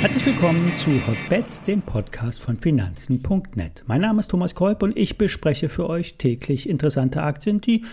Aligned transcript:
Herzlich 0.00 0.26
willkommen 0.26 0.68
zu 0.76 0.90
Hotbets, 1.06 1.64
dem 1.64 1.82
Podcast 1.82 2.40
von 2.40 2.58
Finanzen.net. 2.58 3.84
Mein 3.86 4.00
Name 4.02 4.20
ist 4.20 4.30
Thomas 4.30 4.54
Kolb 4.54 4.82
und 4.82 4.96
ich 4.96 5.18
bespreche 5.18 5.68
für 5.68 5.88
euch 5.88 6.16
täglich 6.16 6.68
interessante 6.68 7.22
Aktien, 7.22 7.60
die 7.60 7.84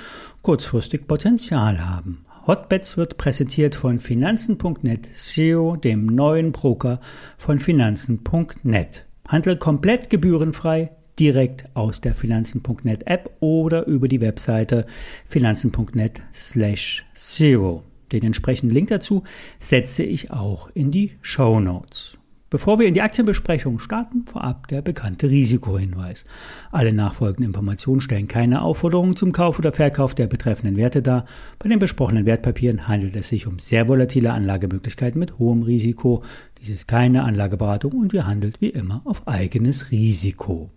kurzfristig 0.42 1.08
Potenzial 1.08 1.86
haben. 1.88 2.26
Hotbets 2.46 2.98
wird 2.98 3.18
präsentiert 3.18 3.74
von 3.74 4.00
Finanzen.net 4.00 5.08
SEO, 5.14 5.78
dem 5.78 6.06
neuen 6.08 6.52
Broker 6.52 7.00
von 7.38 7.60
Finanzen.net. 7.60 9.06
Handel 9.28 9.58
komplett 9.58 10.10
gebührenfrei 10.10 10.92
direkt 11.20 11.66
aus 11.76 12.02
der 12.02 12.14
Finanzen.net 12.14 13.08
App 13.08 13.32
oder 13.40 13.86
über 13.88 14.08
die 14.08 14.22
Webseite 14.22 14.86
finanzen.net 15.26 16.22
slash 16.34 17.06
zero. 17.14 17.84
Den 18.12 18.24
entsprechenden 18.24 18.74
Link 18.74 18.90
dazu 18.90 19.24
setze 19.60 20.04
ich 20.04 20.32
auch 20.32 20.70
in 20.74 20.92
die 20.92 21.14
Show 21.22 21.60
Notes. 21.60 22.18
Bevor 22.54 22.78
wir 22.78 22.86
in 22.86 22.94
die 22.94 23.02
Aktienbesprechung 23.02 23.80
starten, 23.80 24.28
vorab 24.28 24.68
der 24.68 24.84
bekannte 24.84 25.28
Risikohinweis. 25.28 26.24
Alle 26.72 26.94
nachfolgenden 26.94 27.46
Informationen 27.46 28.00
stellen 28.00 28.28
keine 28.28 28.62
Aufforderung 28.62 29.16
zum 29.16 29.32
Kauf 29.32 29.58
oder 29.58 29.74
Verkauf 29.74 30.14
der 30.14 30.28
betreffenden 30.28 30.78
Werte 30.78 31.02
dar. 31.02 31.26
Bei 31.58 31.68
den 31.68 31.80
besprochenen 31.80 32.28
Wertpapieren 32.28 32.88
handelt 32.88 33.16
es 33.16 33.30
sich 33.30 33.48
um 33.48 33.58
sehr 33.58 33.88
volatile 33.88 34.34
Anlagemöglichkeiten 34.34 35.18
mit 35.18 35.40
hohem 35.40 35.64
Risiko. 35.64 36.24
Dies 36.62 36.70
ist 36.70 36.88
keine 36.88 37.24
Anlageberatung 37.24 37.94
und 37.94 38.14
wir 38.14 38.28
handeln 38.28 38.54
wie 38.60 38.70
immer 38.70 39.02
auf 39.06 39.28
eigenes 39.28 39.90
Risiko. 39.90 40.70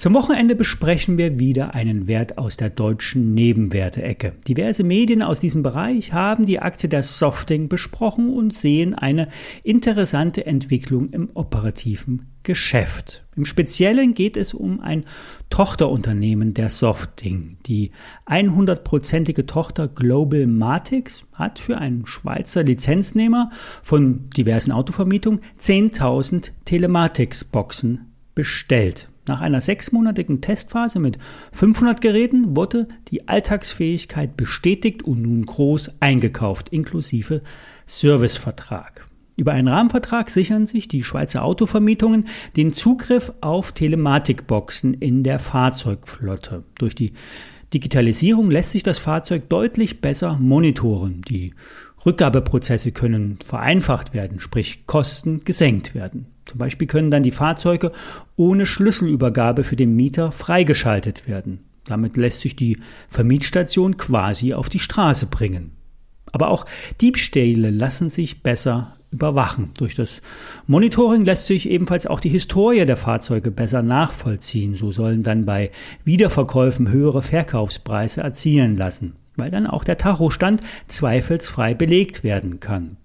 Zum 0.00 0.14
Wochenende 0.14 0.54
besprechen 0.54 1.18
wir 1.18 1.38
wieder 1.38 1.74
einen 1.74 2.08
Wert 2.08 2.38
aus 2.38 2.56
der 2.56 2.70
deutschen 2.70 3.34
Nebenwerte-Ecke. 3.34 4.32
Diverse 4.48 4.82
Medien 4.82 5.20
aus 5.20 5.40
diesem 5.40 5.62
Bereich 5.62 6.14
haben 6.14 6.46
die 6.46 6.58
Aktie 6.58 6.88
der 6.88 7.02
Softing 7.02 7.68
besprochen 7.68 8.32
und 8.32 8.54
sehen 8.54 8.94
eine 8.94 9.28
interessante 9.62 10.46
Entwicklung 10.46 11.10
im 11.10 11.28
operativen 11.34 12.30
Geschäft. 12.44 13.26
Im 13.36 13.44
Speziellen 13.44 14.14
geht 14.14 14.38
es 14.38 14.54
um 14.54 14.80
ein 14.80 15.04
Tochterunternehmen 15.50 16.54
der 16.54 16.70
Softing. 16.70 17.58
Die 17.66 17.90
100-prozentige 18.26 19.44
Tochter 19.44 19.86
Global 19.86 20.46
Matix 20.46 21.24
hat 21.34 21.58
für 21.58 21.76
einen 21.76 22.06
Schweizer 22.06 22.62
Lizenznehmer 22.62 23.50
von 23.82 24.30
diversen 24.30 24.72
Autovermietungen 24.72 25.40
10.000 25.60 26.52
Telematics-Boxen 26.64 28.12
bestellt. 28.34 29.10
Nach 29.30 29.40
einer 29.40 29.60
sechsmonatigen 29.60 30.40
Testphase 30.40 30.98
mit 30.98 31.16
500 31.52 32.00
Geräten 32.00 32.56
wurde 32.56 32.88
die 33.12 33.28
Alltagsfähigkeit 33.28 34.36
bestätigt 34.36 35.04
und 35.04 35.22
nun 35.22 35.46
groß 35.46 35.92
eingekauft, 36.00 36.70
inklusive 36.70 37.40
Servicevertrag. 37.86 39.06
Über 39.36 39.52
einen 39.52 39.68
Rahmenvertrag 39.68 40.30
sichern 40.30 40.66
sich 40.66 40.88
die 40.88 41.04
Schweizer 41.04 41.44
Autovermietungen 41.44 42.26
den 42.56 42.72
Zugriff 42.72 43.32
auf 43.40 43.70
Telematikboxen 43.70 44.94
in 44.94 45.22
der 45.22 45.38
Fahrzeugflotte. 45.38 46.64
Durch 46.76 46.96
die 46.96 47.12
Digitalisierung 47.72 48.50
lässt 48.50 48.72
sich 48.72 48.82
das 48.82 48.98
Fahrzeug 48.98 49.48
deutlich 49.48 50.00
besser 50.00 50.38
monitoren. 50.40 51.22
Die 51.22 51.54
Rückgabeprozesse 52.04 52.90
können 52.90 53.38
vereinfacht 53.44 54.12
werden, 54.12 54.40
sprich 54.40 54.86
Kosten 54.86 55.44
gesenkt 55.44 55.94
werden. 55.94 56.26
Zum 56.50 56.58
Beispiel 56.58 56.88
können 56.88 57.12
dann 57.12 57.22
die 57.22 57.30
Fahrzeuge 57.30 57.92
ohne 58.34 58.66
Schlüsselübergabe 58.66 59.62
für 59.62 59.76
den 59.76 59.94
Mieter 59.94 60.32
freigeschaltet 60.32 61.28
werden. 61.28 61.60
Damit 61.84 62.16
lässt 62.16 62.40
sich 62.40 62.56
die 62.56 62.76
Vermietstation 63.06 63.96
quasi 63.96 64.52
auf 64.52 64.68
die 64.68 64.80
Straße 64.80 65.26
bringen. 65.26 65.76
Aber 66.32 66.48
auch 66.48 66.66
Diebstähle 67.00 67.70
lassen 67.70 68.08
sich 68.08 68.42
besser 68.42 68.96
überwachen. 69.12 69.70
Durch 69.78 69.94
das 69.94 70.22
Monitoring 70.66 71.24
lässt 71.24 71.46
sich 71.46 71.70
ebenfalls 71.70 72.08
auch 72.08 72.18
die 72.18 72.28
Historie 72.28 72.84
der 72.84 72.96
Fahrzeuge 72.96 73.52
besser 73.52 73.82
nachvollziehen. 73.82 74.74
So 74.74 74.90
sollen 74.90 75.22
dann 75.22 75.46
bei 75.46 75.70
Wiederverkäufen 76.02 76.90
höhere 76.90 77.22
Verkaufspreise 77.22 78.22
erzielen 78.22 78.76
lassen, 78.76 79.14
weil 79.36 79.52
dann 79.52 79.68
auch 79.68 79.84
der 79.84 79.98
Tachostand 79.98 80.62
zweifelsfrei 80.88 81.74
belegt 81.74 82.24
werden 82.24 82.58
kann. 82.58 82.96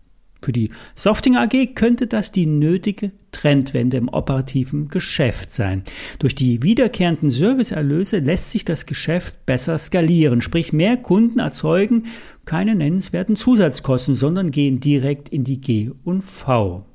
Für 0.45 0.51
die 0.51 0.69
Softing 0.93 1.37
AG 1.37 1.73
könnte 1.73 2.05
das 2.05 2.31
die 2.31 2.45
nötige 2.45 3.11
Trendwende 3.31 3.97
im 3.97 4.09
operativen 4.09 4.89
Geschäft 4.89 5.51
sein. 5.51 5.81
Durch 6.19 6.35
die 6.35 6.61
wiederkehrenden 6.61 7.31
Serviceerlöse 7.31 8.19
lässt 8.19 8.51
sich 8.51 8.63
das 8.63 8.85
Geschäft 8.85 9.47
besser 9.47 9.79
skalieren, 9.79 10.41
sprich 10.41 10.71
mehr 10.71 10.97
Kunden 10.97 11.39
erzeugen 11.39 12.03
keine 12.45 12.75
nennenswerten 12.75 13.35
Zusatzkosten, 13.35 14.13
sondern 14.13 14.51
gehen 14.51 14.79
direkt 14.79 15.29
in 15.29 15.43
die 15.43 15.59
G 15.61 15.89
und 16.03 16.21
V. 16.21 16.85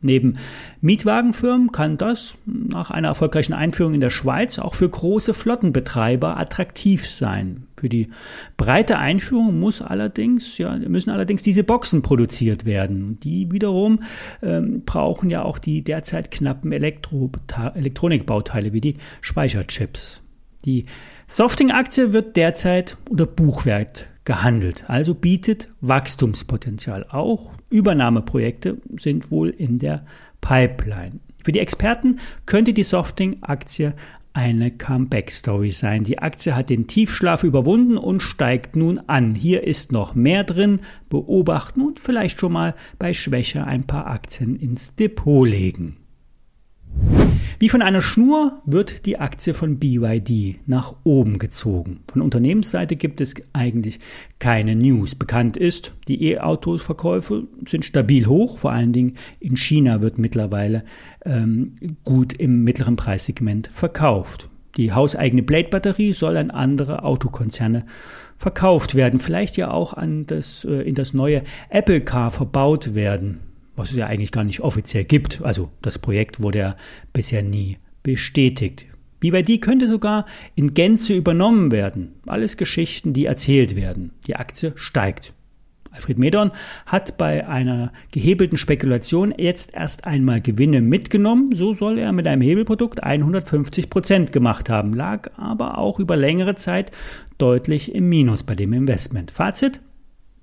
Neben 0.00 0.38
Mietwagenfirmen 0.80 1.70
kann 1.70 1.98
das 1.98 2.34
nach 2.44 2.90
einer 2.90 3.08
erfolgreichen 3.08 3.52
Einführung 3.52 3.94
in 3.94 4.00
der 4.00 4.10
Schweiz 4.10 4.58
auch 4.58 4.74
für 4.74 4.88
große 4.88 5.32
Flottenbetreiber 5.32 6.36
attraktiv 6.36 7.08
sein. 7.08 7.65
Für 7.78 7.88
die 7.88 8.08
breite 8.56 8.98
Einführung 8.98 9.58
muss 9.58 9.82
allerdings, 9.82 10.58
ja, 10.58 10.76
müssen 10.76 11.10
allerdings 11.10 11.42
diese 11.42 11.64
Boxen 11.64 12.02
produziert 12.02 12.64
werden. 12.64 13.20
Die 13.20 13.52
wiederum 13.52 14.02
ähm, 14.42 14.82
brauchen 14.84 15.28
ja 15.30 15.42
auch 15.42 15.58
die 15.58 15.82
derzeit 15.82 16.30
knappen 16.30 16.72
Elektro 16.72 17.30
Elektronikbauteile 17.74 18.72
wie 18.72 18.80
die 18.80 18.94
Speicherchips. 19.20 20.22
Die 20.64 20.86
Softing-Aktie 21.26 22.12
wird 22.12 22.36
derzeit 22.36 22.96
unter 23.08 23.26
Buchwert 23.26 24.08
gehandelt, 24.24 24.84
also 24.88 25.14
bietet 25.14 25.68
Wachstumspotenzial. 25.80 27.06
Auch 27.10 27.52
Übernahmeprojekte 27.70 28.78
sind 28.98 29.30
wohl 29.30 29.50
in 29.50 29.78
der 29.78 30.04
Pipeline. 30.40 31.20
Für 31.44 31.52
die 31.52 31.60
Experten 31.60 32.18
könnte 32.44 32.72
die 32.72 32.82
Softing-Aktie 32.82 33.94
eine 34.36 34.70
Comeback-Story 34.70 35.70
sein. 35.72 36.04
Die 36.04 36.18
Aktie 36.18 36.54
hat 36.54 36.68
den 36.68 36.86
Tiefschlaf 36.86 37.42
überwunden 37.42 37.96
und 37.96 38.20
steigt 38.20 38.76
nun 38.76 38.98
an. 39.06 39.34
Hier 39.34 39.64
ist 39.64 39.92
noch 39.92 40.14
mehr 40.14 40.44
drin. 40.44 40.80
Beobachten 41.08 41.80
und 41.80 42.00
vielleicht 42.00 42.38
schon 42.38 42.52
mal 42.52 42.74
bei 42.98 43.14
Schwäche 43.14 43.66
ein 43.66 43.86
paar 43.86 44.06
Aktien 44.06 44.54
ins 44.54 44.94
Depot 44.94 45.48
legen. 45.48 45.96
Wie 47.58 47.70
von 47.70 47.80
einer 47.80 48.02
Schnur 48.02 48.60
wird 48.66 49.06
die 49.06 49.18
Aktie 49.18 49.54
von 49.54 49.78
BYD 49.78 50.58
nach 50.66 50.94
oben 51.04 51.38
gezogen. 51.38 52.00
Von 52.12 52.20
Unternehmensseite 52.20 52.96
gibt 52.96 53.22
es 53.22 53.34
eigentlich 53.54 53.98
keine 54.38 54.76
News. 54.76 55.14
Bekannt 55.14 55.56
ist, 55.56 55.94
die 56.06 56.22
E-Autos-Verkäufe 56.32 57.44
sind 57.66 57.86
stabil 57.86 58.26
hoch. 58.26 58.58
Vor 58.58 58.72
allen 58.72 58.92
Dingen 58.92 59.14
in 59.40 59.56
China 59.56 60.02
wird 60.02 60.18
mittlerweile 60.18 60.84
ähm, 61.24 61.76
gut 62.04 62.34
im 62.34 62.62
mittleren 62.62 62.96
Preissegment 62.96 63.68
verkauft. 63.68 64.50
Die 64.76 64.92
hauseigene 64.92 65.42
Blade-Batterie 65.42 66.12
soll 66.12 66.36
an 66.36 66.50
andere 66.50 67.04
Autokonzerne 67.04 67.86
verkauft 68.36 68.94
werden, 68.94 69.18
vielleicht 69.18 69.56
ja 69.56 69.70
auch 69.70 69.94
an 69.94 70.26
das, 70.26 70.66
äh, 70.66 70.82
in 70.82 70.94
das 70.94 71.14
neue 71.14 71.42
Apple 71.70 72.02
Car 72.02 72.30
verbaut 72.30 72.94
werden 72.94 73.40
was 73.76 73.90
es 73.90 73.96
ja 73.96 74.06
eigentlich 74.06 74.32
gar 74.32 74.44
nicht 74.44 74.60
offiziell 74.60 75.04
gibt. 75.04 75.42
Also 75.42 75.70
das 75.82 75.98
Projekt 75.98 76.42
wurde 76.42 76.58
ja 76.58 76.76
bisher 77.12 77.42
nie 77.42 77.78
bestätigt. 78.02 78.86
BYD 79.20 79.60
könnte 79.60 79.88
sogar 79.88 80.26
in 80.54 80.74
Gänze 80.74 81.14
übernommen 81.14 81.72
werden. 81.72 82.14
Alles 82.26 82.56
Geschichten, 82.56 83.12
die 83.12 83.24
erzählt 83.24 83.74
werden. 83.74 84.12
Die 84.26 84.36
Aktie 84.36 84.72
steigt. 84.76 85.32
Alfred 85.96 86.18
Medon 86.18 86.50
hat 86.84 87.16
bei 87.16 87.48
einer 87.48 87.90
gehebelten 88.12 88.58
Spekulation 88.58 89.32
jetzt 89.38 89.72
erst 89.72 90.04
einmal 90.04 90.42
Gewinne 90.42 90.82
mitgenommen. 90.82 91.54
So 91.54 91.72
soll 91.72 91.98
er 91.98 92.12
mit 92.12 92.26
einem 92.26 92.42
Hebelprodukt 92.42 93.02
150 93.02 93.88
Prozent 93.88 94.30
gemacht 94.30 94.68
haben, 94.68 94.92
lag 94.92 95.30
aber 95.36 95.78
auch 95.78 95.98
über 95.98 96.16
längere 96.16 96.54
Zeit 96.54 96.90
deutlich 97.38 97.94
im 97.94 98.10
Minus 98.10 98.42
bei 98.42 98.54
dem 98.54 98.74
Investment. 98.74 99.30
Fazit? 99.30 99.80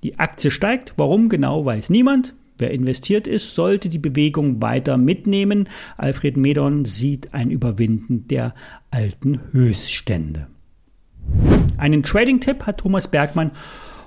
Die 0.01 0.17
Aktie 0.17 0.49
steigt. 0.49 0.93
Warum 0.97 1.29
genau 1.29 1.63
weiß 1.63 1.91
niemand. 1.91 2.33
Wer 2.57 2.71
investiert 2.71 3.27
ist, 3.27 3.55
sollte 3.55 3.89
die 3.89 3.99
Bewegung 3.99 4.61
weiter 4.61 4.97
mitnehmen. 4.97 5.69
Alfred 5.97 6.37
Medon 6.37 6.85
sieht 6.85 7.33
ein 7.33 7.49
Überwinden 7.51 8.27
der 8.27 8.53
alten 8.91 9.39
Höchststände. 9.51 10.47
Einen 11.77 12.03
Trading-Tipp 12.03 12.65
hat 12.65 12.79
Thomas 12.79 13.07
Bergmann 13.07 13.51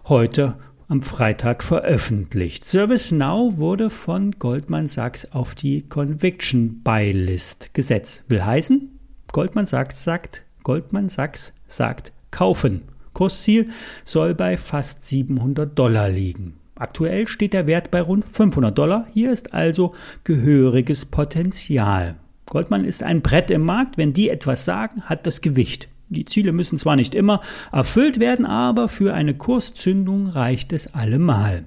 heute 0.08 0.56
am 0.88 1.02
Freitag 1.02 1.64
veröffentlicht. 1.64 2.64
ServiceNow 2.64 3.56
wurde 3.56 3.90
von 3.90 4.32
Goldman 4.32 4.86
Sachs 4.86 5.26
auf 5.32 5.54
die 5.54 5.82
Conviction 5.82 6.82
Buy 6.82 7.10
List 7.10 7.74
gesetzt. 7.74 8.24
Will 8.28 8.44
heißen, 8.44 8.98
Goldman 9.32 9.66
Sachs 9.66 10.04
sagt, 10.04 10.44
Goldman 10.62 11.08
Sachs 11.08 11.52
sagt 11.66 12.12
kaufen. 12.30 12.82
Kursziel 13.12 13.70
soll 14.04 14.34
bei 14.34 14.56
fast 14.56 15.04
700 15.04 15.76
Dollar 15.76 16.08
liegen. 16.08 16.54
Aktuell 16.78 17.26
steht 17.26 17.54
der 17.54 17.66
Wert 17.66 17.90
bei 17.90 18.02
rund 18.02 18.24
500 18.24 18.76
Dollar. 18.76 19.06
Hier 19.12 19.32
ist 19.32 19.54
also 19.54 19.94
gehöriges 20.24 21.06
Potenzial. 21.06 22.16
Goldman 22.44 22.84
ist 22.84 23.02
ein 23.02 23.22
Brett 23.22 23.50
im 23.50 23.62
Markt. 23.62 23.96
Wenn 23.96 24.12
die 24.12 24.28
etwas 24.28 24.64
sagen, 24.64 25.02
hat 25.02 25.26
das 25.26 25.40
Gewicht. 25.40 25.88
Die 26.08 26.24
Ziele 26.26 26.52
müssen 26.52 26.78
zwar 26.78 26.94
nicht 26.94 27.14
immer 27.14 27.40
erfüllt 27.72 28.20
werden, 28.20 28.46
aber 28.46 28.88
für 28.88 29.14
eine 29.14 29.34
Kurszündung 29.34 30.28
reicht 30.28 30.72
es 30.72 30.94
allemal. 30.94 31.64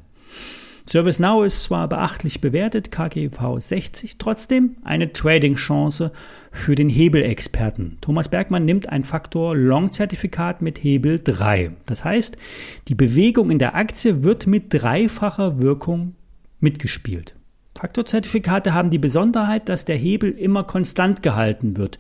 ServiceNow 0.89 1.45
ist 1.45 1.65
zwar 1.65 1.88
beachtlich 1.88 2.41
bewertet, 2.41 2.91
KGV 2.91 3.59
60, 3.59 4.18
trotzdem 4.18 4.77
eine 4.83 5.13
Trading-Chance 5.13 6.12
für 6.51 6.74
den 6.74 6.89
Hebelexperten. 6.89 8.00
Thomas 8.01 8.27
Bergmann 8.30 8.65
nimmt 8.65 8.89
ein 8.89 9.03
Faktor 9.03 9.56
Long-Zertifikat 9.56 10.63
mit 10.63 10.83
Hebel 10.83 11.21
3. 11.24 11.74
Das 11.86 12.03
heißt, 12.03 12.39
die 12.88 12.95
Bewegung 12.95 13.51
in 13.51 13.59
der 13.59 13.75
Aktie 13.75 14.24
wird 14.24 14.47
mit 14.47 14.74
dreifacher 14.74 15.62
Wirkung 15.62 16.15
mitgespielt. 16.59 17.35
Faktorzertifikate 17.77 18.74
haben 18.74 18.89
die 18.89 18.97
Besonderheit, 18.97 19.69
dass 19.69 19.85
der 19.85 19.95
Hebel 19.95 20.31
immer 20.31 20.63
konstant 20.63 21.21
gehalten 21.21 21.77
wird. 21.77 22.00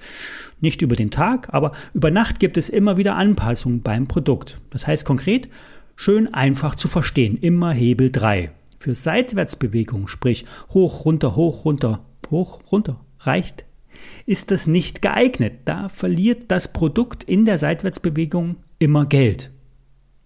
Nicht 0.61 0.81
über 0.81 0.95
den 0.95 1.11
Tag, 1.11 1.53
aber 1.53 1.73
über 1.93 2.09
Nacht 2.09 2.39
gibt 2.39 2.57
es 2.57 2.69
immer 2.69 2.97
wieder 2.97 3.15
Anpassungen 3.15 3.83
beim 3.83 4.07
Produkt. 4.07 4.59
Das 4.71 4.87
heißt 4.87 5.05
konkret, 5.05 5.47
schön 5.95 6.33
einfach 6.33 6.73
zu 6.73 6.87
verstehen, 6.87 7.37
immer 7.37 7.71
Hebel 7.71 8.09
3. 8.09 8.49
Für 8.79 8.95
Seitwärtsbewegung, 8.95 10.07
sprich 10.07 10.45
hoch, 10.73 11.05
runter, 11.05 11.35
hoch, 11.35 11.65
runter, 11.65 12.05
hoch, 12.31 12.61
runter, 12.71 12.99
reicht, 13.19 13.65
ist 14.25 14.51
das 14.51 14.67
nicht 14.67 15.01
geeignet. 15.01 15.53
Da 15.65 15.89
verliert 15.89 16.45
das 16.47 16.71
Produkt 16.71 17.23
in 17.23 17.45
der 17.45 17.57
Seitwärtsbewegung 17.57 18.55
immer 18.79 19.05
Geld. 19.05 19.51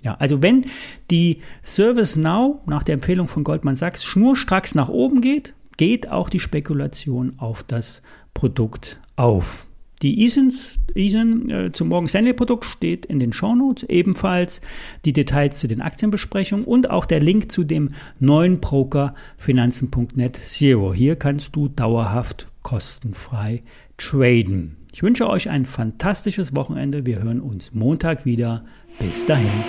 Ja, 0.03 0.15
also 0.15 0.43
wenn 0.43 0.65
die 1.09 1.41
Service 1.63 2.15
Now 2.15 2.61
nach 2.65 2.83
der 2.83 2.93
Empfehlung 2.93 3.27
von 3.27 3.43
Goldman 3.43 3.75
Sachs 3.75 4.03
schnurstracks 4.03 4.75
nach 4.75 4.89
oben 4.89 5.21
geht, 5.21 5.53
geht 5.77 6.09
auch 6.09 6.29
die 6.29 6.39
Spekulation 6.39 7.33
auf 7.37 7.63
das 7.63 8.01
Produkt 8.33 8.99
auf. 9.15 9.65
Die 10.03 10.21
ISINs, 10.25 10.79
ISIN 10.95 11.49
äh, 11.49 11.71
zum 11.71 11.87
Morgan 11.87 12.09
Stanley 12.09 12.33
Produkt 12.33 12.65
steht 12.65 13.05
in 13.05 13.19
den 13.19 13.31
Shownotes, 13.31 13.83
ebenfalls 13.83 14.59
die 15.05 15.13
Details 15.13 15.59
zu 15.59 15.67
den 15.67 15.81
Aktienbesprechungen 15.81 16.65
und 16.65 16.89
auch 16.89 17.05
der 17.05 17.21
Link 17.21 17.51
zu 17.51 17.63
dem 17.63 17.91
neuen 18.19 18.59
Broker 18.59 19.15
Finanzen.net 19.37 20.35
Zero. 20.35 20.93
Hier 20.93 21.15
kannst 21.15 21.55
du 21.55 21.69
dauerhaft 21.69 22.47
kostenfrei 22.63 23.63
traden. 23.97 24.75
Ich 24.91 25.03
wünsche 25.03 25.29
euch 25.29 25.49
ein 25.49 25.65
fantastisches 25.65 26.53
Wochenende. 26.53 27.05
Wir 27.05 27.23
hören 27.23 27.39
uns 27.39 27.73
Montag 27.73 28.25
wieder. 28.25 28.65
Bis 28.99 29.25
dahin. 29.25 29.63